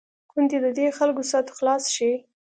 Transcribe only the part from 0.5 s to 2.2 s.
د دې خلکو سد خلاص شي.